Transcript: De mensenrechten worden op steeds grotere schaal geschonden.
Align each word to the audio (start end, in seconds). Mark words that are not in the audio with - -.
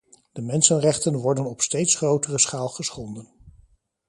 De 0.31 0.41
mensenrechten 0.41 1.15
worden 1.17 1.45
op 1.45 1.61
steeds 1.61 1.95
grotere 1.95 2.39
schaal 2.39 2.69
geschonden. 2.69 3.29